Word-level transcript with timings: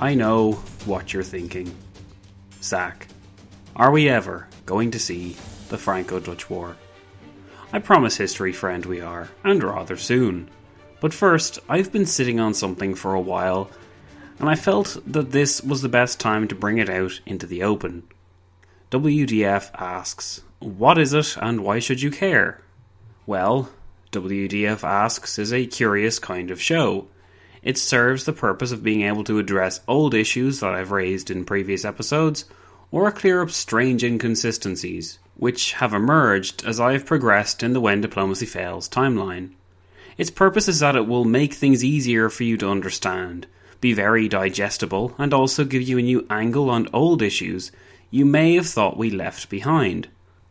I 0.00 0.14
know 0.14 0.52
what 0.84 1.12
you're 1.12 1.24
thinking. 1.24 1.74
Zach, 2.62 3.08
are 3.74 3.90
we 3.90 4.08
ever 4.08 4.46
going 4.64 4.92
to 4.92 4.98
see 5.00 5.36
the 5.70 5.76
Franco 5.76 6.20
Dutch 6.20 6.48
War? 6.48 6.76
I 7.72 7.80
promise, 7.80 8.16
history 8.16 8.52
friend, 8.52 8.86
we 8.86 9.00
are, 9.00 9.28
and 9.42 9.60
rather 9.60 9.96
soon. 9.96 10.50
But 11.00 11.12
first, 11.12 11.58
I've 11.68 11.90
been 11.90 12.06
sitting 12.06 12.38
on 12.38 12.54
something 12.54 12.94
for 12.94 13.14
a 13.14 13.20
while, 13.20 13.72
and 14.38 14.48
I 14.48 14.54
felt 14.54 14.96
that 15.04 15.32
this 15.32 15.64
was 15.64 15.82
the 15.82 15.88
best 15.88 16.20
time 16.20 16.46
to 16.46 16.54
bring 16.54 16.78
it 16.78 16.88
out 16.88 17.20
into 17.26 17.48
the 17.48 17.64
open. 17.64 18.04
WDF 18.92 19.70
asks, 19.74 20.42
What 20.60 20.96
is 20.96 21.12
it 21.12 21.36
and 21.40 21.64
why 21.64 21.80
should 21.80 22.00
you 22.00 22.12
care? 22.12 22.62
Well, 23.26 23.68
WDF 24.12 24.84
Asks 24.84 25.40
is 25.40 25.52
a 25.52 25.66
curious 25.66 26.20
kind 26.20 26.52
of 26.52 26.62
show. 26.62 27.08
It 27.62 27.78
serves 27.78 28.24
the 28.24 28.32
purpose 28.32 28.72
of 28.72 28.82
being 28.82 29.02
able 29.02 29.24
to 29.24 29.38
address 29.38 29.80
old 29.88 30.14
issues 30.14 30.60
that 30.60 30.74
I've 30.74 30.90
raised 30.90 31.30
in 31.30 31.44
previous 31.44 31.84
episodes, 31.84 32.44
or 32.90 33.10
clear 33.10 33.42
up 33.42 33.50
strange 33.50 34.04
inconsistencies, 34.04 35.18
which 35.36 35.72
have 35.74 35.92
emerged 35.92 36.64
as 36.64 36.80
I 36.80 36.92
have 36.92 37.06
progressed 37.06 37.62
in 37.62 37.72
the 37.72 37.80
When 37.80 38.00
Diplomacy 38.00 38.46
Fails 38.46 38.88
timeline. 38.88 39.50
Its 40.16 40.30
purpose 40.30 40.68
is 40.68 40.80
that 40.80 40.96
it 40.96 41.06
will 41.06 41.24
make 41.24 41.54
things 41.54 41.84
easier 41.84 42.28
for 42.28 42.44
you 42.44 42.56
to 42.56 42.68
understand, 42.68 43.46
be 43.80 43.92
very 43.92 44.28
digestible, 44.28 45.14
and 45.18 45.32
also 45.32 45.64
give 45.64 45.82
you 45.82 45.98
a 45.98 46.02
new 46.02 46.26
angle 46.28 46.70
on 46.70 46.88
old 46.92 47.22
issues 47.22 47.70
you 48.10 48.24
may 48.24 48.54
have 48.54 48.66
thought 48.66 48.96
we 48.96 49.10
left 49.10 49.48
behind. 49.48 50.08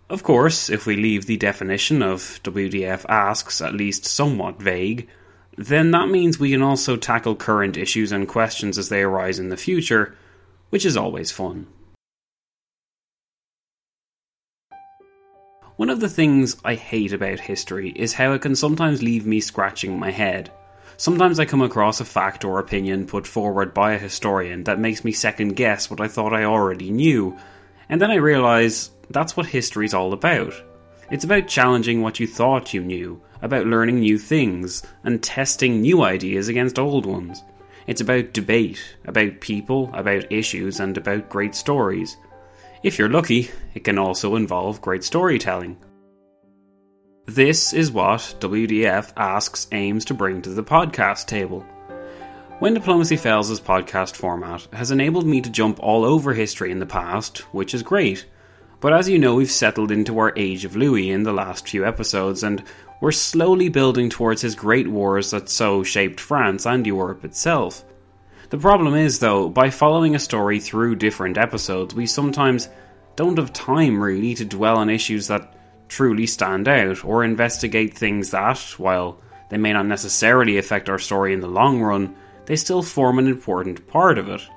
Of 0.09 0.23
course, 0.23 0.69
if 0.69 0.85
we 0.85 0.95
leave 0.95 1.25
the 1.25 1.37
definition 1.37 2.01
of 2.01 2.39
WDF 2.43 3.05
asks 3.09 3.59
at 3.61 3.73
least 3.73 4.05
somewhat 4.05 4.61
vague, 4.61 5.07
then 5.57 5.91
that 5.91 6.07
means 6.07 6.39
we 6.39 6.51
can 6.51 6.61
also 6.61 6.95
tackle 6.95 7.35
current 7.35 7.77
issues 7.77 8.11
and 8.11 8.27
questions 8.27 8.77
as 8.77 8.89
they 8.89 9.01
arise 9.01 9.39
in 9.39 9.49
the 9.49 9.57
future, 9.57 10.15
which 10.69 10.85
is 10.85 10.95
always 10.95 11.31
fun. 11.31 11.65
One 15.77 15.89
of 15.89 15.99
the 15.99 16.09
things 16.09 16.57
I 16.63 16.75
hate 16.75 17.13
about 17.13 17.39
history 17.39 17.89
is 17.95 18.13
how 18.13 18.33
it 18.33 18.41
can 18.41 18.55
sometimes 18.55 19.03
leave 19.03 19.25
me 19.25 19.39
scratching 19.39 19.99
my 19.99 20.11
head. 20.11 20.51
Sometimes 20.97 21.39
I 21.39 21.45
come 21.45 21.61
across 21.61 21.99
a 21.99 22.05
fact 22.05 22.43
or 22.43 22.57
opinion 22.57 23.05
put 23.05 23.27
forward 23.27 23.73
by 23.73 23.93
a 23.93 23.99
historian 23.99 24.63
that 24.63 24.79
makes 24.79 25.03
me 25.03 25.11
second 25.11 25.55
guess 25.55 25.89
what 25.89 26.01
I 26.01 26.07
thought 26.07 26.33
I 26.33 26.45
already 26.45 26.89
knew, 26.89 27.37
and 27.89 28.01
then 28.01 28.09
I 28.09 28.15
realise 28.15 28.89
that's 29.09 29.37
what 29.37 29.45
history's 29.45 29.93
all 29.93 30.13
about. 30.13 30.53
It's 31.09 31.23
about 31.23 31.47
challenging 31.47 32.01
what 32.01 32.19
you 32.19 32.27
thought 32.27 32.73
you 32.73 32.83
knew, 32.83 33.21
about 33.41 33.65
learning 33.65 33.99
new 33.99 34.17
things, 34.17 34.83
and 35.05 35.23
testing 35.23 35.81
new 35.81 36.03
ideas 36.03 36.49
against 36.49 36.77
old 36.77 37.05
ones. 37.05 37.43
It's 37.87 38.01
about 38.01 38.33
debate, 38.33 38.81
about 39.05 39.39
people, 39.39 39.89
about 39.93 40.29
issues, 40.29 40.81
and 40.81 40.97
about 40.97 41.29
great 41.29 41.55
stories. 41.55 42.17
If 42.83 42.99
you're 42.99 43.09
lucky, 43.09 43.49
it 43.73 43.85
can 43.85 43.97
also 43.97 44.35
involve 44.35 44.81
great 44.81 45.05
storytelling. 45.05 45.77
This 47.25 47.71
is 47.71 47.89
what 47.89 48.35
WDF 48.39 49.13
Asks 49.15 49.67
aims 49.71 50.03
to 50.05 50.13
bring 50.13 50.41
to 50.41 50.49
the 50.49 50.63
podcast 50.63 51.27
table. 51.27 51.65
When 52.59 52.73
Diplomacy 52.73 53.15
Fails' 53.15 53.61
podcast 53.61 54.15
format 54.15 54.67
has 54.73 54.91
enabled 54.91 55.25
me 55.25 55.39
to 55.39 55.49
jump 55.49 55.79
all 55.81 56.03
over 56.03 56.33
history 56.33 56.71
in 56.71 56.79
the 56.79 56.85
past, 56.85 57.39
which 57.53 57.73
is 57.73 57.83
great. 57.83 58.25
But 58.79 58.93
as 58.93 59.09
you 59.09 59.17
know, 59.17 59.35
we've 59.35 59.49
settled 59.49 59.91
into 59.91 60.19
our 60.19 60.33
Age 60.35 60.63
of 60.63 60.75
Louis 60.75 61.09
in 61.09 61.23
the 61.23 61.33
last 61.33 61.67
few 61.67 61.85
episodes, 61.85 62.43
and 62.43 62.63
we're 63.01 63.11
slowly 63.11 63.69
building 63.69 64.09
towards 64.09 64.41
his 64.41 64.55
great 64.55 64.87
wars 64.87 65.31
that 65.31 65.49
so 65.49 65.83
shaped 65.83 66.19
France 66.19 66.65
and 66.67 66.85
Europe 66.85 67.25
itself. 67.25 67.83
The 68.49 68.57
problem 68.57 68.93
is, 68.93 69.19
though, 69.19 69.49
by 69.49 69.71
following 69.71 70.15
a 70.15 70.19
story 70.19 70.59
through 70.59 70.95
different 70.95 71.37
episodes, 71.37 71.95
we 71.95 72.05
sometimes 72.05 72.69
don't 73.15 73.37
have 73.37 73.51
time 73.51 74.01
really 74.01 74.35
to 74.35 74.45
dwell 74.45 74.77
on 74.77 74.89
issues 74.89 75.27
that 75.27 75.55
truly 75.89 76.27
stand 76.27 76.67
out 76.67 77.03
or 77.03 77.23
investigate 77.23 77.97
things 77.97 78.29
that, 78.31 78.59
while 78.77 79.19
they 79.49 79.57
may 79.57 79.73
not 79.73 79.87
necessarily 79.87 80.57
affect 80.59 80.87
our 80.87 80.99
story 80.99 81.33
in 81.33 81.39
the 81.39 81.47
long 81.47 81.81
run, 81.81 82.15
they 82.45 82.55
still 82.55 82.83
form 82.83 83.17
an 83.17 83.27
important 83.27 83.87
part 83.87 84.17
of 84.17 84.29
it. 84.29 84.47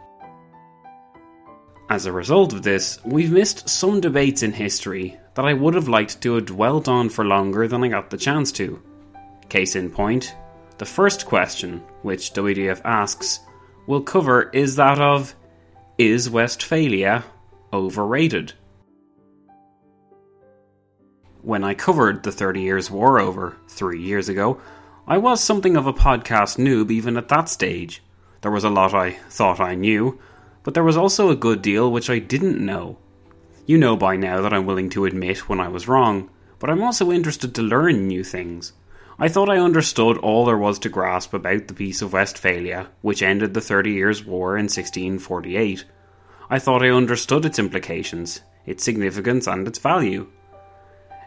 As 1.90 2.06
a 2.06 2.12
result 2.12 2.52
of 2.52 2.62
this, 2.62 3.00
we've 3.04 3.32
missed 3.32 3.68
some 3.68 4.00
debates 4.00 4.44
in 4.44 4.52
history 4.52 5.18
that 5.34 5.44
I 5.44 5.54
would 5.54 5.74
have 5.74 5.88
liked 5.88 6.20
to 6.20 6.36
have 6.36 6.46
dwelt 6.46 6.86
on 6.86 7.08
for 7.08 7.24
longer 7.24 7.66
than 7.66 7.82
I 7.82 7.88
got 7.88 8.10
the 8.10 8.16
chance 8.16 8.52
to. 8.52 8.80
Case 9.48 9.74
in 9.74 9.90
point, 9.90 10.36
the 10.78 10.86
first 10.86 11.26
question, 11.26 11.82
which 12.02 12.32
WDF 12.32 12.80
asks, 12.84 13.40
will 13.88 14.02
cover 14.02 14.50
is 14.50 14.76
that 14.76 15.00
of 15.00 15.34
Is 15.98 16.30
Westphalia 16.30 17.24
overrated? 17.72 18.52
When 21.42 21.64
I 21.64 21.74
covered 21.74 22.22
the 22.22 22.30
Thirty 22.30 22.60
Years' 22.60 22.88
War 22.88 23.18
over 23.18 23.56
three 23.66 24.00
years 24.00 24.28
ago, 24.28 24.60
I 25.08 25.18
was 25.18 25.42
something 25.42 25.76
of 25.76 25.88
a 25.88 25.92
podcast 25.92 26.56
noob 26.56 26.92
even 26.92 27.16
at 27.16 27.26
that 27.30 27.48
stage. 27.48 28.00
There 28.42 28.52
was 28.52 28.62
a 28.62 28.70
lot 28.70 28.94
I 28.94 29.14
thought 29.28 29.58
I 29.58 29.74
knew, 29.74 30.20
but 30.62 30.74
there 30.74 30.84
was 30.84 30.96
also 30.96 31.30
a 31.30 31.36
good 31.36 31.62
deal 31.62 31.90
which 31.90 32.10
I 32.10 32.18
didn't 32.18 32.64
know. 32.64 32.98
You 33.66 33.78
know 33.78 33.96
by 33.96 34.16
now 34.16 34.40
that 34.42 34.52
I'm 34.52 34.66
willing 34.66 34.90
to 34.90 35.04
admit 35.04 35.48
when 35.48 35.60
I 35.60 35.68
was 35.68 35.88
wrong, 35.88 36.30
but 36.58 36.70
I'm 36.70 36.82
also 36.82 37.10
interested 37.10 37.54
to 37.54 37.62
learn 37.62 38.06
new 38.06 38.24
things. 38.24 38.72
I 39.18 39.28
thought 39.28 39.50
I 39.50 39.58
understood 39.58 40.16
all 40.18 40.44
there 40.46 40.56
was 40.56 40.78
to 40.80 40.88
grasp 40.88 41.34
about 41.34 41.68
the 41.68 41.74
Peace 41.74 42.00
of 42.00 42.14
Westphalia, 42.14 42.88
which 43.02 43.22
ended 43.22 43.52
the 43.52 43.60
Thirty 43.60 43.92
Years' 43.92 44.24
War 44.24 44.56
in 44.56 44.64
1648. 44.64 45.84
I 46.48 46.58
thought 46.58 46.82
I 46.82 46.88
understood 46.88 47.44
its 47.44 47.58
implications, 47.58 48.40
its 48.64 48.82
significance, 48.82 49.46
and 49.46 49.68
its 49.68 49.78
value. 49.78 50.26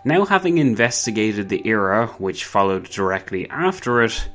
Now, 0.04 0.26
having 0.26 0.58
investigated 0.58 1.50
the 1.50 1.66
era 1.68 2.08
which 2.18 2.46
followed 2.46 2.90
directly 2.90 3.50
after 3.50 4.02
it, 4.02 4.28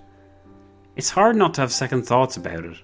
it's 0.97 1.11
hard 1.11 1.37
not 1.37 1.55
to 1.55 1.61
have 1.61 1.73
second 1.73 2.07
thoughts 2.07 2.37
about 2.37 2.65
it. 2.65 2.79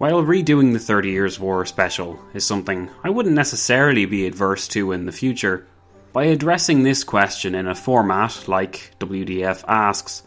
While 0.00 0.24
redoing 0.24 0.72
the 0.72 0.78
Thirty 0.78 1.10
Years' 1.10 1.38
War 1.38 1.66
special 1.66 2.18
is 2.32 2.46
something 2.46 2.88
I 3.04 3.10
wouldn't 3.10 3.34
necessarily 3.34 4.06
be 4.06 4.26
adverse 4.26 4.66
to 4.68 4.92
in 4.92 5.04
the 5.04 5.12
future, 5.12 5.66
by 6.14 6.24
addressing 6.24 6.82
this 6.82 7.04
question 7.04 7.54
in 7.54 7.68
a 7.68 7.74
format 7.74 8.48
like 8.48 8.92
WDF 8.98 9.62
asks, 9.68 10.22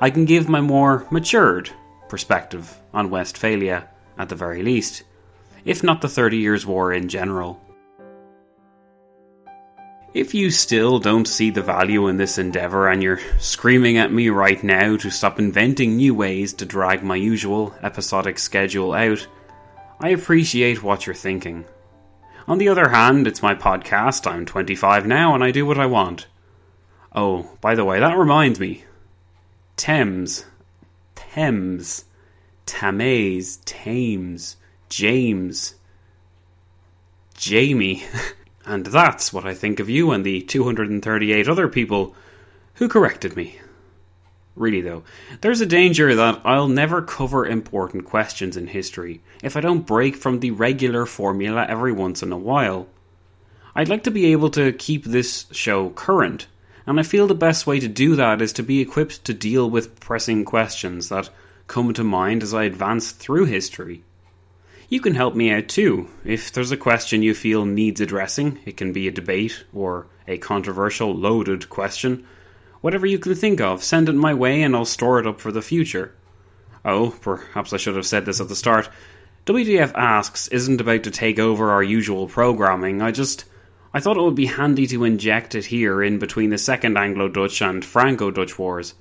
I 0.00 0.10
can 0.10 0.26
give 0.26 0.48
my 0.48 0.60
more 0.60 1.08
matured 1.10 1.70
perspective 2.08 2.72
on 2.94 3.10
Westphalia, 3.10 3.88
at 4.16 4.28
the 4.28 4.36
very 4.36 4.62
least, 4.62 5.02
if 5.64 5.82
not 5.82 6.02
the 6.02 6.08
Thirty 6.08 6.36
Years' 6.36 6.64
War 6.64 6.92
in 6.92 7.08
general. 7.08 7.60
If 10.16 10.32
you 10.32 10.50
still 10.50 10.98
don't 10.98 11.28
see 11.28 11.50
the 11.50 11.60
value 11.60 12.06
in 12.06 12.16
this 12.16 12.38
endeavour 12.38 12.88
and 12.88 13.02
you're 13.02 13.20
screaming 13.38 13.98
at 13.98 14.10
me 14.10 14.30
right 14.30 14.64
now 14.64 14.96
to 14.96 15.10
stop 15.10 15.38
inventing 15.38 15.94
new 15.94 16.14
ways 16.14 16.54
to 16.54 16.64
drag 16.64 17.02
my 17.02 17.16
usual 17.16 17.74
episodic 17.82 18.38
schedule 18.38 18.94
out, 18.94 19.28
I 20.00 20.08
appreciate 20.08 20.82
what 20.82 21.04
you're 21.04 21.14
thinking. 21.14 21.66
On 22.48 22.56
the 22.56 22.70
other 22.70 22.88
hand, 22.88 23.26
it's 23.26 23.42
my 23.42 23.54
podcast, 23.54 24.26
I'm 24.26 24.46
25 24.46 25.06
now, 25.06 25.34
and 25.34 25.44
I 25.44 25.50
do 25.50 25.66
what 25.66 25.76
I 25.76 25.84
want. 25.84 26.28
Oh, 27.14 27.50
by 27.60 27.74
the 27.74 27.84
way, 27.84 28.00
that 28.00 28.16
reminds 28.16 28.58
me. 28.58 28.84
Thames. 29.76 30.46
Thames. 31.14 32.06
Tamaze. 32.64 33.62
Thames. 33.66 34.56
James. 34.88 35.74
Jamie. 37.34 38.06
And 38.66 38.84
that's 38.84 39.32
what 39.32 39.46
I 39.46 39.54
think 39.54 39.78
of 39.78 39.88
you 39.88 40.10
and 40.10 40.24
the 40.24 40.42
238 40.42 41.48
other 41.48 41.68
people 41.68 42.16
who 42.74 42.88
corrected 42.88 43.36
me. 43.36 43.60
Really, 44.56 44.80
though, 44.80 45.04
there's 45.40 45.60
a 45.60 45.66
danger 45.66 46.14
that 46.16 46.40
I'll 46.44 46.66
never 46.66 47.00
cover 47.00 47.46
important 47.46 48.06
questions 48.06 48.56
in 48.56 48.66
history 48.66 49.20
if 49.42 49.56
I 49.56 49.60
don't 49.60 49.86
break 49.86 50.16
from 50.16 50.40
the 50.40 50.50
regular 50.50 51.06
formula 51.06 51.64
every 51.68 51.92
once 51.92 52.22
in 52.22 52.32
a 52.32 52.38
while. 52.38 52.88
I'd 53.74 53.88
like 53.90 54.04
to 54.04 54.10
be 54.10 54.32
able 54.32 54.50
to 54.50 54.72
keep 54.72 55.04
this 55.04 55.46
show 55.52 55.90
current, 55.90 56.46
and 56.86 56.98
I 56.98 57.02
feel 57.02 57.26
the 57.26 57.34
best 57.34 57.66
way 57.66 57.78
to 57.78 57.88
do 57.88 58.16
that 58.16 58.40
is 58.40 58.54
to 58.54 58.62
be 58.62 58.80
equipped 58.80 59.26
to 59.26 59.34
deal 59.34 59.68
with 59.68 60.00
pressing 60.00 60.44
questions 60.44 61.10
that 61.10 61.28
come 61.66 61.92
to 61.92 62.02
mind 62.02 62.42
as 62.42 62.54
I 62.54 62.64
advance 62.64 63.12
through 63.12 63.44
history. 63.44 64.02
You 64.88 65.00
can 65.00 65.16
help 65.16 65.34
me 65.34 65.50
out 65.50 65.66
too. 65.66 66.08
If 66.24 66.52
there's 66.52 66.70
a 66.70 66.76
question 66.76 67.22
you 67.22 67.34
feel 67.34 67.64
needs 67.64 68.00
addressing, 68.00 68.60
it 68.64 68.76
can 68.76 68.92
be 68.92 69.08
a 69.08 69.12
debate 69.12 69.64
or 69.74 70.06
a 70.28 70.38
controversial, 70.38 71.12
loaded 71.12 71.68
question. 71.68 72.24
Whatever 72.82 73.06
you 73.06 73.18
can 73.18 73.34
think 73.34 73.60
of, 73.60 73.82
send 73.82 74.08
it 74.08 74.12
my 74.12 74.34
way 74.34 74.62
and 74.62 74.76
I'll 74.76 74.84
store 74.84 75.18
it 75.18 75.26
up 75.26 75.40
for 75.40 75.50
the 75.50 75.62
future. 75.62 76.14
Oh, 76.84 77.10
perhaps 77.20 77.72
I 77.72 77.78
should 77.78 77.96
have 77.96 78.06
said 78.06 78.26
this 78.26 78.40
at 78.40 78.48
the 78.48 78.54
start. 78.54 78.88
WDF 79.44 79.92
Asks 79.94 80.46
isn't 80.48 80.80
about 80.80 81.02
to 81.02 81.10
take 81.10 81.40
over 81.40 81.72
our 81.72 81.82
usual 81.82 82.28
programming. 82.28 83.02
I 83.02 83.10
just. 83.10 83.44
I 83.92 83.98
thought 83.98 84.16
it 84.16 84.22
would 84.22 84.34
be 84.36 84.46
handy 84.46 84.86
to 84.88 85.04
inject 85.04 85.54
it 85.54 85.64
here 85.64 86.02
in 86.02 86.18
between 86.18 86.50
the 86.50 86.58
Second 86.58 86.96
Anglo 86.96 87.28
Dutch 87.28 87.60
and 87.60 87.84
Franco 87.84 88.30
Dutch 88.30 88.58
Wars. 88.58 88.94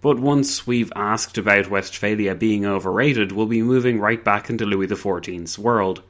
But 0.00 0.18
once 0.18 0.66
we've 0.66 0.92
asked 0.96 1.36
about 1.36 1.70
Westphalia 1.70 2.34
being 2.34 2.64
overrated, 2.64 3.32
we'll 3.32 3.46
be 3.46 3.62
moving 3.62 4.00
right 4.00 4.22
back 4.22 4.48
into 4.48 4.64
Louis 4.64 4.86
XIV's 4.86 5.58
world. 5.58 6.02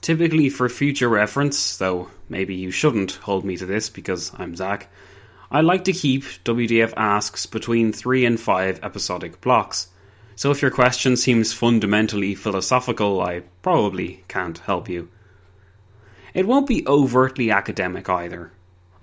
Typically, 0.00 0.48
for 0.48 0.68
future 0.68 1.08
reference, 1.08 1.76
though 1.76 2.10
maybe 2.28 2.54
you 2.54 2.70
shouldn't 2.70 3.12
hold 3.12 3.44
me 3.44 3.56
to 3.56 3.66
this 3.66 3.90
because 3.90 4.32
I'm 4.36 4.56
Zach, 4.56 4.88
I 5.50 5.60
like 5.60 5.84
to 5.84 5.92
keep 5.92 6.24
WDF 6.44 6.94
Asks 6.96 7.46
between 7.46 7.92
3 7.92 8.24
and 8.24 8.40
5 8.40 8.80
episodic 8.82 9.40
blocks. 9.40 9.88
So 10.36 10.50
if 10.50 10.62
your 10.62 10.70
question 10.70 11.16
seems 11.16 11.52
fundamentally 11.52 12.34
philosophical, 12.34 13.20
I 13.20 13.42
probably 13.62 14.24
can't 14.26 14.58
help 14.58 14.88
you. 14.88 15.10
It 16.32 16.46
won't 16.46 16.66
be 16.66 16.86
overtly 16.88 17.50
academic 17.50 18.08
either. 18.08 18.50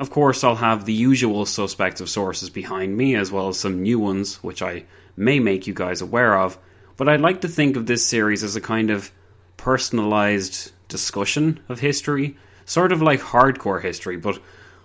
Of 0.01 0.09
course, 0.09 0.43
I'll 0.43 0.55
have 0.55 0.85
the 0.85 0.93
usual 0.93 1.45
suspects 1.45 2.01
of 2.01 2.09
sources 2.09 2.49
behind 2.49 2.97
me, 2.97 3.13
as 3.13 3.31
well 3.31 3.49
as 3.49 3.59
some 3.59 3.83
new 3.83 3.99
ones, 3.99 4.37
which 4.43 4.63
I 4.63 4.85
may 5.15 5.39
make 5.39 5.67
you 5.67 5.75
guys 5.75 6.01
aware 6.01 6.39
of, 6.39 6.57
but 6.97 7.07
I'd 7.07 7.21
like 7.21 7.41
to 7.41 7.47
think 7.47 7.75
of 7.75 7.85
this 7.85 8.03
series 8.03 8.43
as 8.43 8.55
a 8.55 8.61
kind 8.61 8.89
of 8.89 9.11
personalized 9.57 10.71
discussion 10.87 11.59
of 11.69 11.79
history, 11.79 12.35
sort 12.65 12.91
of 12.91 13.03
like 13.03 13.19
hardcore 13.19 13.79
history, 13.79 14.17
but 14.17 14.39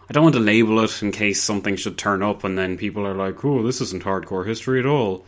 I 0.06 0.12
don't 0.12 0.22
want 0.22 0.34
to 0.34 0.40
label 0.42 0.84
it 0.84 1.02
in 1.02 1.12
case 1.12 1.42
something 1.42 1.76
should 1.76 1.96
turn 1.96 2.22
up 2.22 2.44
and 2.44 2.58
then 2.58 2.76
people 2.76 3.06
are 3.06 3.14
like, 3.14 3.42
oh, 3.42 3.62
this 3.62 3.80
isn't 3.80 4.04
hardcore 4.04 4.46
history 4.46 4.80
at 4.80 4.86
all. 4.86 5.24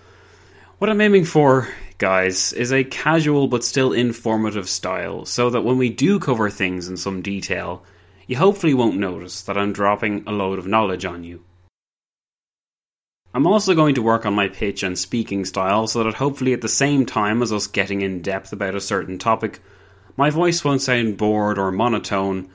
What 0.77 0.91
I'm 0.91 1.01
aiming 1.01 1.25
for, 1.25 1.67
guys, 1.97 2.53
is 2.53 2.75
a 2.75 2.85
casual 2.85 3.49
but 3.49 3.65
still 3.65 3.95
informative 3.95 4.69
style, 4.69 5.25
so 5.25 5.49
that 5.49 5.65
when 5.65 5.79
we 5.79 5.89
do 5.89 6.19
cover 6.19 6.51
things 6.51 6.89
in 6.89 6.99
some 6.99 7.23
detail, 7.23 7.87
you 8.29 8.37
hopefully 8.37 8.75
won't 8.75 8.99
notice 8.99 9.41
that 9.43 9.57
I'm 9.57 9.73
dropping 9.73 10.23
a 10.27 10.33
load 10.33 10.59
of 10.59 10.67
knowledge 10.67 11.07
on 11.07 11.25
you. 11.25 11.43
I'm 13.33 13.47
also 13.47 13.75
going 13.75 13.95
to 13.95 14.03
work 14.03 14.27
on 14.27 14.35
my 14.35 14.49
pitch 14.49 14.83
and 14.83 14.99
speaking 14.99 15.47
style 15.47 15.87
so 15.87 16.05
that 16.05 16.15
hopefully 16.15 16.53
at 16.53 16.61
the 16.61 16.69
same 16.69 17.07
time 17.07 17.43
as 17.43 17.53
us 17.53 17.67
getting 17.67 18.03
in 18.03 18.21
depth 18.21 18.53
about 18.53 18.75
a 18.75 18.81
certain 18.81 19.19
topic, 19.19 19.61
my 20.15 20.29
voice 20.29 20.63
won't 20.63 20.83
sound 20.83 21.17
bored 21.17 21.59
or 21.59 21.73
monotone, 21.73 22.51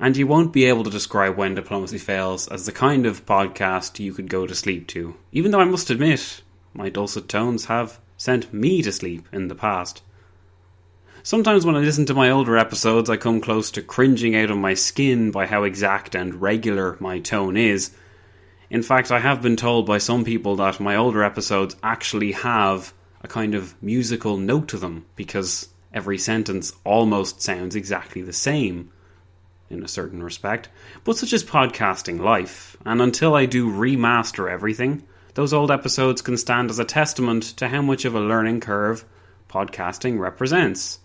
and 0.00 0.16
you 0.16 0.26
won't 0.26 0.52
be 0.52 0.64
able 0.64 0.82
to 0.82 0.90
describe 0.90 1.36
When 1.36 1.54
Diplomacy 1.54 1.98
Fails 1.98 2.48
as 2.48 2.66
the 2.66 2.72
kind 2.72 3.06
of 3.06 3.24
podcast 3.24 4.00
you 4.00 4.12
could 4.12 4.28
go 4.28 4.48
to 4.48 4.54
sleep 4.54 4.88
to, 4.88 5.14
even 5.30 5.52
though 5.52 5.60
I 5.60 5.64
must 5.64 5.90
admit, 5.90 6.42
my 6.72 6.88
dulcet 6.88 7.28
tones 7.28 7.66
have 7.66 8.00
sent 8.16 8.52
me 8.52 8.82
to 8.82 8.90
sleep 8.90 9.28
in 9.32 9.46
the 9.46 9.54
past. 9.54 10.02
Sometimes 11.26 11.64
when 11.64 11.74
I 11.74 11.78
listen 11.78 12.04
to 12.04 12.14
my 12.14 12.28
older 12.28 12.58
episodes, 12.58 13.08
I 13.08 13.16
come 13.16 13.40
close 13.40 13.70
to 13.70 13.80
cringing 13.80 14.36
out 14.36 14.50
of 14.50 14.58
my 14.58 14.74
skin 14.74 15.30
by 15.30 15.46
how 15.46 15.62
exact 15.62 16.14
and 16.14 16.34
regular 16.34 16.98
my 17.00 17.18
tone 17.18 17.56
is. 17.56 17.92
In 18.68 18.82
fact, 18.82 19.10
I 19.10 19.20
have 19.20 19.40
been 19.40 19.56
told 19.56 19.86
by 19.86 19.96
some 19.96 20.26
people 20.26 20.56
that 20.56 20.80
my 20.80 20.96
older 20.96 21.24
episodes 21.24 21.76
actually 21.82 22.32
have 22.32 22.92
a 23.22 23.26
kind 23.26 23.54
of 23.54 23.74
musical 23.82 24.36
note 24.36 24.68
to 24.68 24.76
them 24.76 25.06
because 25.16 25.70
every 25.94 26.18
sentence 26.18 26.74
almost 26.84 27.40
sounds 27.40 27.74
exactly 27.74 28.20
the 28.20 28.34
same 28.34 28.92
in 29.70 29.82
a 29.82 29.88
certain 29.88 30.22
respect. 30.22 30.68
But 31.04 31.16
such 31.16 31.32
is 31.32 31.42
podcasting 31.42 32.20
life, 32.20 32.76
and 32.84 33.00
until 33.00 33.34
I 33.34 33.46
do 33.46 33.70
remaster 33.70 34.52
everything, 34.52 35.04
those 35.32 35.54
old 35.54 35.70
episodes 35.70 36.20
can 36.20 36.36
stand 36.36 36.68
as 36.68 36.78
a 36.78 36.84
testament 36.84 37.44
to 37.56 37.68
how 37.68 37.80
much 37.80 38.04
of 38.04 38.14
a 38.14 38.20
learning 38.20 38.60
curve 38.60 39.06
podcasting 39.48 40.18
represents. 40.18 40.98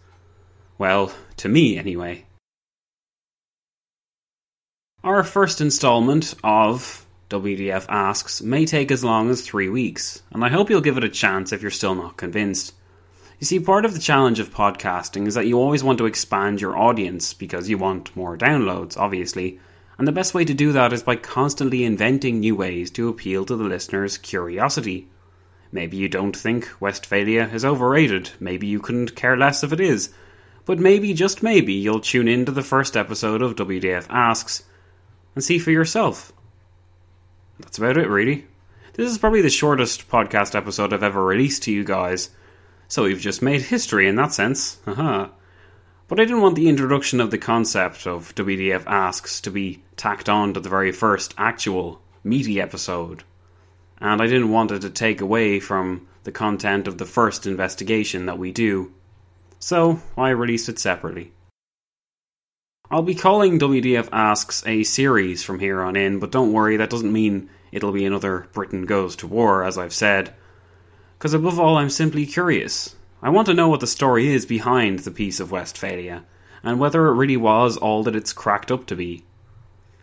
Well, 0.80 1.14
to 1.38 1.50
me 1.50 1.78
anyway. 1.78 2.26
Our 5.04 5.24
first 5.24 5.60
installment 5.60 6.34
of 6.42 7.06
WDF 7.30 7.86
Asks 7.90 8.42
may 8.42 8.66
take 8.66 8.90
as 8.90 9.04
long 9.04 9.30
as 9.30 9.42
three 9.42 9.68
weeks, 9.68 10.24
and 10.32 10.44
I 10.44 10.48
hope 10.48 10.70
you'll 10.70 10.82
give 10.82 10.98
it 10.98 11.04
a 11.04 11.10
chance 11.10 11.52
if 11.52 11.62
you're 11.62 11.70
still 11.70 11.96
not 11.96 12.16
convinced. 12.16 12.74
You 13.40 13.46
see, 13.46 13.60
part 13.60 13.84
of 13.84 13.94
the 13.94 14.00
challenge 14.00 14.40
of 14.40 14.54
podcasting 14.54 15.28
is 15.28 15.34
that 15.36 15.48
you 15.48 15.60
always 15.60 15.84
want 15.84 15.98
to 15.98 16.06
expand 16.06 16.62
your 16.62 16.78
audience 16.78 17.34
because 17.34 17.70
you 17.70 17.78
want 17.78 18.16
more 18.16 18.38
downloads, 18.38 18.98
obviously, 18.98 19.60
and 19.98 20.08
the 20.08 20.14
best 20.14 20.34
way 20.34 20.46
to 20.46 20.54
do 20.54 20.72
that 20.72 20.94
is 20.94 21.04
by 21.04 21.18
constantly 21.18 21.84
inventing 21.84 22.40
new 22.40 22.56
ways 22.56 22.90
to 22.92 23.10
appeal 23.10 23.44
to 23.46 23.58
the 23.58 23.66
listener's 23.66 24.18
curiosity. 24.18 25.10
Maybe 25.74 25.98
you 25.98 26.08
don't 26.08 26.36
think 26.36 26.70
Westphalia 26.80 27.50
is 27.54 27.66
overrated, 27.66 28.32
maybe 28.40 28.68
you 28.68 28.80
couldn't 28.80 29.16
care 29.16 29.36
less 29.36 29.64
if 29.64 29.74
it 29.74 29.82
is, 29.82 30.10
but 30.70 30.78
maybe, 30.78 31.16
just 31.16 31.42
maybe, 31.42 31.74
you'll 31.74 32.00
tune 32.00 32.28
in 32.28 32.46
to 32.46 32.52
the 32.52 32.62
first 32.62 32.96
episode 32.96 33.42
of 33.42 33.56
WDF 33.56 34.06
Asks 34.08 34.62
and 35.34 35.44
see 35.44 35.58
for 35.58 35.72
yourself. 35.72 36.32
That's 37.60 37.80
about 37.80 37.98
it, 37.98 38.08
really. 38.08 38.46
This 38.94 39.10
is 39.10 39.18
probably 39.18 39.42
the 39.42 39.50
shortest 39.50 40.08
podcast 40.12 40.54
episode 40.54 40.94
I've 40.94 41.02
ever 41.02 41.26
released 41.26 41.64
to 41.64 41.72
you 41.72 41.84
guys, 41.84 42.30
so 42.88 43.06
we've 43.06 43.20
just 43.20 43.42
made 43.42 43.64
history 43.64 44.08
in 44.08 44.16
that 44.18 44.32
sense. 44.32 44.78
Haha. 44.86 45.30
But 46.08 46.20
I 46.20 46.26
didn't 46.26 46.44
want 46.44 46.56
the 46.56 46.70
introduction 46.70 47.20
of 47.20 47.32
the 47.32 47.40
concept 47.40 48.06
of 48.06 48.36
WDF 48.36 48.84
Asks 48.86 49.42
to 49.42 49.50
be 49.50 49.82
tacked 49.98 50.30
on 50.30 50.54
to 50.54 50.60
the 50.60 50.70
very 50.70 50.92
first 50.92 51.34
actual, 51.36 52.00
meaty 52.24 52.62
episode. 52.62 53.24
And 54.00 54.22
I 54.22 54.28
didn't 54.28 54.52
want 54.52 54.70
it 54.70 54.82
to 54.82 54.92
take 54.92 55.20
away 55.20 55.60
from 55.60 56.08
the 56.26 56.32
content 56.32 56.88
of 56.88 57.00
the 57.00 57.08
first 57.08 57.48
investigation 57.48 58.28
that 58.28 58.38
we 58.38 58.52
do 58.52 58.94
so 59.60 60.02
I 60.18 60.30
released 60.30 60.70
it 60.70 60.80
separately. 60.80 61.34
I'll 62.92 63.04
be 63.04 63.14
calling 63.14 63.60
WDF 63.60 64.10
Asks 64.12 64.66
a 64.66 64.84
series 64.84 65.44
from 65.44 65.60
here 65.60 65.82
on 65.82 65.96
in, 65.96 66.18
but 66.18 66.32
don't 66.32 66.54
worry, 66.54 66.78
that 66.78 66.90
doesn't 66.90 67.14
mean 67.14 67.50
it'll 67.72 67.92
be 67.92 68.06
another 68.06 68.48
Britain 68.52 68.86
Goes 68.86 69.16
to 69.18 69.28
War, 69.28 69.64
as 69.64 69.78
I've 69.78 69.94
said. 69.94 70.34
Because 71.18 71.36
above 71.36 71.60
all, 71.60 71.78
I'm 71.78 71.92
simply 71.92 72.26
curious. 72.26 72.96
I 73.22 73.30
want 73.30 73.46
to 73.48 73.54
know 73.54 73.68
what 73.68 73.82
the 73.82 73.86
story 73.86 74.30
is 74.30 74.46
behind 74.46 75.00
the 75.00 75.12
Peace 75.12 75.40
of 75.40 75.52
Westphalia, 75.52 76.24
and 76.64 76.80
whether 76.80 77.06
it 77.08 77.14
really 77.16 77.38
was 77.38 77.78
all 77.78 78.02
that 78.04 78.16
it's 78.16 78.34
cracked 78.34 78.72
up 78.72 78.88
to 78.88 78.96
be. 78.96 79.24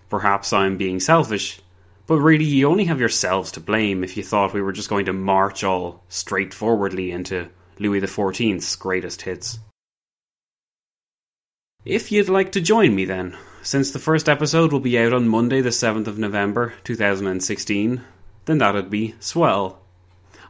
Perhaps 0.09 0.53
I'm 0.53 0.77
being 0.77 1.01
selfish, 1.01 1.61
but 2.07 2.19
really 2.19 2.45
you 2.45 2.69
only 2.69 2.85
have 2.85 3.01
yourselves 3.01 3.51
to 3.53 3.61
blame 3.61 4.05
if 4.05 4.17
you 4.17 4.23
thought 4.23 4.55
we 4.55 4.63
were 4.63 4.73
just 4.73 4.91
going 4.91 5.07
to 5.07 5.13
march 5.13 5.65
all 5.65 6.05
straightforwardly 6.09 7.11
into 7.11 7.49
Louis 7.79 8.01
XIV's 8.01 8.77
greatest 8.77 9.23
hits. 9.23 9.59
If 11.85 12.11
you'd 12.11 12.29
like 12.29 12.53
to 12.53 12.61
join 12.61 12.95
me 12.95 13.05
then, 13.05 13.37
since 13.63 13.91
the 13.91 13.99
first 13.99 14.29
episode 14.29 14.73
will 14.73 14.81
be 14.81 14.99
out 14.99 15.13
on 15.13 15.29
Monday, 15.29 15.61
the 15.61 15.71
7th 15.71 16.07
of 16.07 16.19
November 16.19 16.75
2016, 16.85 18.03
then 18.47 18.59
that'd 18.59 18.91
be 18.91 19.15
swell. 19.21 19.83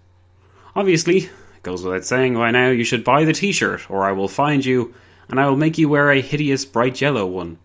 Obviously, 0.75 1.29
goes 1.63 1.83
without 1.83 2.05
saying 2.05 2.35
by 2.35 2.51
now, 2.51 2.69
you 2.69 2.83
should 2.83 3.03
buy 3.03 3.25
the 3.25 3.33
t 3.33 3.51
shirt, 3.51 3.89
or 3.89 4.03
I 4.03 4.11
will 4.11 4.27
find 4.27 4.65
you 4.65 4.93
and 5.29 5.39
I 5.39 5.47
will 5.47 5.55
make 5.55 5.77
you 5.77 5.89
wear 5.89 6.11
a 6.11 6.21
hideous 6.21 6.65
bright 6.65 6.99
yellow 6.99 7.25
one. 7.25 7.59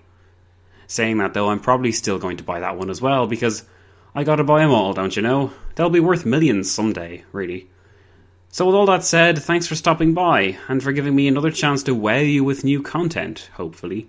Saying 0.86 1.18
that 1.18 1.34
though, 1.34 1.48
I'm 1.48 1.60
probably 1.60 1.92
still 1.92 2.18
going 2.18 2.36
to 2.36 2.44
buy 2.44 2.60
that 2.60 2.76
one 2.76 2.90
as 2.90 3.00
well 3.00 3.26
because 3.26 3.64
I 4.14 4.24
gotta 4.24 4.44
buy 4.44 4.60
them 4.60 4.70
all, 4.70 4.92
don't 4.92 5.16
you 5.16 5.22
know? 5.22 5.52
They'll 5.74 5.90
be 5.90 6.00
worth 6.00 6.26
millions 6.26 6.70
someday, 6.70 7.24
really. 7.32 7.68
So, 8.48 8.66
with 8.66 8.76
all 8.76 8.86
that 8.86 9.02
said, 9.02 9.38
thanks 9.42 9.66
for 9.66 9.74
stopping 9.74 10.14
by 10.14 10.58
and 10.68 10.80
for 10.80 10.92
giving 10.92 11.16
me 11.16 11.26
another 11.26 11.50
chance 11.50 11.82
to 11.84 11.94
wow 11.94 12.18
you 12.18 12.44
with 12.44 12.62
new 12.62 12.82
content, 12.82 13.50
hopefully. 13.54 14.08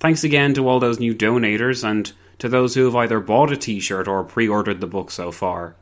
Thanks 0.00 0.24
again 0.24 0.54
to 0.54 0.66
all 0.66 0.80
those 0.80 0.98
new 0.98 1.14
donators 1.14 1.84
and 1.84 2.10
to 2.38 2.48
those 2.48 2.74
who 2.74 2.84
have 2.86 2.96
either 2.96 3.20
bought 3.20 3.52
a 3.52 3.56
t 3.56 3.80
shirt 3.80 4.08
or 4.08 4.24
pre 4.24 4.48
ordered 4.48 4.80
the 4.80 4.86
book 4.86 5.10
so 5.10 5.30
far. 5.30 5.76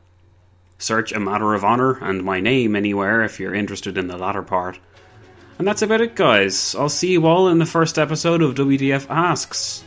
Search 0.77 1.11
A 1.11 1.19
Matter 1.19 1.53
of 1.53 1.63
Honour 1.63 1.99
and 2.03 2.23
my 2.23 2.39
name 2.39 2.75
anywhere 2.75 3.23
if 3.23 3.39
you're 3.39 3.55
interested 3.55 3.97
in 3.97 4.07
the 4.07 4.17
latter 4.17 4.43
part. 4.43 4.79
And 5.57 5.67
that's 5.67 5.81
about 5.81 6.01
it, 6.01 6.15
guys. 6.15 6.75
I'll 6.75 6.89
see 6.89 7.11
you 7.11 7.25
all 7.25 7.47
in 7.47 7.59
the 7.59 7.65
first 7.65 7.97
episode 7.97 8.41
of 8.41 8.55
WDF 8.55 9.07
Asks. 9.09 9.83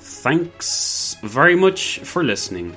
Thanks 0.00 1.16
very 1.22 1.54
much 1.54 1.98
for 2.00 2.24
listening. 2.24 2.76